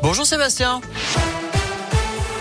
[0.00, 0.80] Bonjour Sébastien.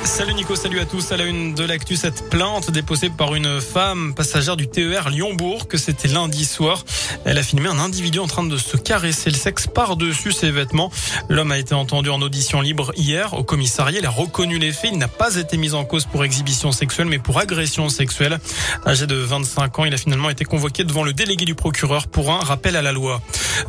[0.08, 1.12] Salut Nico, salut à tous.
[1.12, 5.68] À la une de l'actu, cette plainte déposée par une femme passagère du TER Lyon-Bourg,
[5.68, 6.86] que c'était lundi soir.
[7.26, 10.92] Elle a filmé un individu en train de se caresser le sexe par-dessus ses vêtements.
[11.28, 14.00] L'homme a été entendu en audition libre hier au commissariat.
[14.00, 14.92] Il a reconnu les faits.
[14.94, 18.40] Il n'a pas été mis en cause pour exhibition sexuelle, mais pour agression sexuelle.
[18.88, 22.32] Âgé de 25 ans, il a finalement été convoqué devant le délégué du procureur pour
[22.32, 23.22] un rappel à la loi.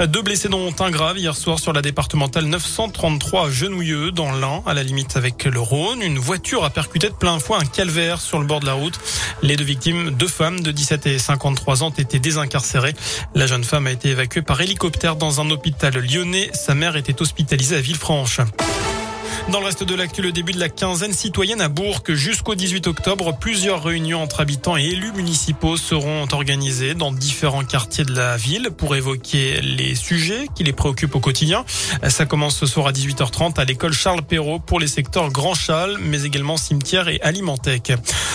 [0.07, 4.63] Deux blessés dont un grave hier soir sur la départementale 933 à Genouilleux, dans l'Ain,
[4.67, 6.03] à la limite avec le Rhône.
[6.29, 9.01] Voiture a percuté de plein fouet un calvaire sur le bord de la route.
[9.41, 12.95] Les deux victimes, deux femmes de 17 et 53 ans, été désincarcérées.
[13.35, 16.51] La jeune femme a été évacuée par hélicoptère dans un hôpital lyonnais.
[16.53, 18.41] Sa mère était hospitalisée à Villefranche.
[19.51, 22.87] Dans le reste de l'actu, le début de la quinzaine citoyenne à Bourg jusqu'au 18
[22.87, 28.37] octobre, plusieurs réunions entre habitants et élus municipaux seront organisées dans différents quartiers de la
[28.37, 31.65] ville pour évoquer les sujets qui les préoccupent au quotidien.
[32.09, 35.97] Ça commence ce soir à 18h30 à l'école Charles Perrault pour les secteurs Grand Châle,
[35.99, 37.95] mais également cimetière et Alimentec.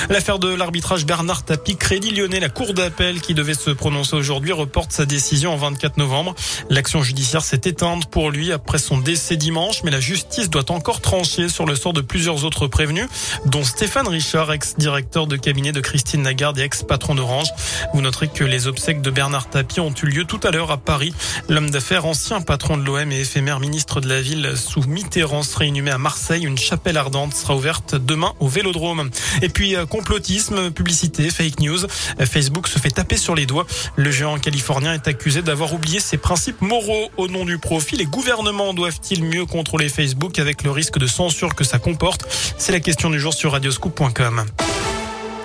[0.09, 4.51] L'affaire de l'arbitrage Bernard Tapie, Crédit Lyonnais, la cour d'appel qui devait se prononcer aujourd'hui
[4.51, 6.33] reporte sa décision en 24 novembre.
[6.71, 11.01] L'action judiciaire s'est éteinte pour lui après son décès dimanche, mais la justice doit encore
[11.03, 13.07] tranché sur le sort de plusieurs autres prévenus,
[13.45, 17.49] dont Stéphane Richard, ex-directeur de cabinet de Christine Lagarde et ex-patron d'Orange.
[17.93, 20.77] Vous noterez que les obsèques de Bernard Tapie ont eu lieu tout à l'heure à
[20.77, 21.13] Paris.
[21.49, 25.65] L'homme d'affaires, ancien patron de l'OM et éphémère ministre de la ville sous Mitterrand sera
[25.65, 26.45] inhumé à Marseille.
[26.45, 29.09] Une chapelle ardente sera ouverte demain au Vélodrome.
[29.41, 31.79] Et puis euh, complotisme, publicité, fake news.
[32.25, 33.67] Facebook se fait taper sur les doigts.
[33.95, 37.97] Le géant californien est accusé d'avoir oublié ses principes moraux au nom du profit.
[37.97, 42.25] Les gouvernements doivent-ils mieux contrôler Facebook avec le risque de censure que ça comporte
[42.57, 44.45] C'est la question du jour sur radioscoop.com.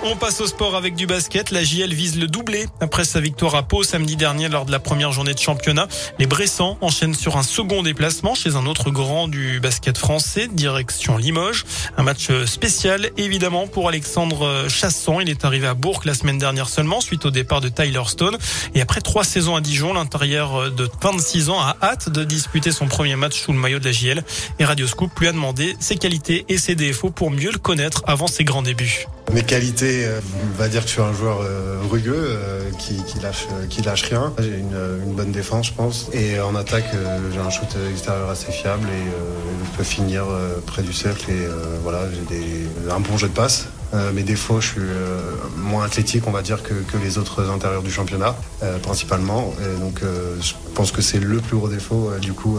[0.04, 1.50] On passe au sport avec du basket.
[1.50, 4.78] La JL vise le doublé après sa victoire à Pau samedi dernier lors de la
[4.78, 5.88] première journée de championnat.
[6.20, 11.16] Les Bressans enchaînent sur un second déplacement chez un autre grand du basket français, direction
[11.16, 11.64] Limoges.
[11.96, 15.20] Un match spécial évidemment pour Alexandre Chasson.
[15.20, 18.38] Il est arrivé à Bourg la semaine dernière seulement suite au départ de Tyler Stone.
[18.76, 22.86] Et après trois saisons à Dijon, l'intérieur de 26 ans a hâte de disputer son
[22.86, 24.22] premier match sous le maillot de la JL.
[24.60, 28.04] Et Radio Scoop lui a demandé ses qualités et ses défauts pour mieux le connaître
[28.06, 29.08] avant ses grands débuts.
[29.32, 30.20] Mes qualités, euh,
[30.54, 34.32] on va dire que je suis un joueur euh, rugueux euh, qui, qui, lâche, rien.
[34.38, 36.08] J'ai une, une, bonne défense, je pense.
[36.14, 36.86] Et en attaque,
[37.32, 40.24] j'ai un shoot extérieur assez fiable et je peux finir
[40.66, 41.30] près du cercle.
[41.30, 41.46] Et
[41.82, 42.00] voilà,
[42.30, 43.68] j'ai un bon jeu de passe.
[43.94, 45.20] Euh, mes défauts, je suis euh,
[45.56, 49.54] moins athlétique, on va dire, que, les autres intérieurs du championnat, euh, principalement.
[49.80, 52.58] Donc, je pense que c'est le plus gros défaut, du coup,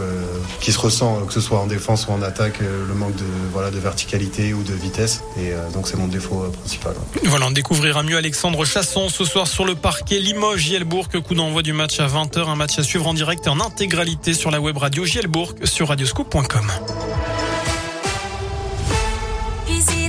[0.61, 3.71] qui se ressent, que ce soit en défense ou en attaque, le manque de, voilà,
[3.71, 5.21] de verticalité ou de vitesse.
[5.37, 6.93] Et donc, c'est mon défaut principal.
[7.25, 11.07] Voilà, on découvrira mieux Alexandre Chasson ce soir sur le parquet Limoges-Gielbourg.
[11.25, 12.47] Coup d'envoi du match à 20h.
[12.47, 15.89] Un match à suivre en direct et en intégralité sur la web radio Gielbourg sur
[15.89, 16.71] radioscoop.com.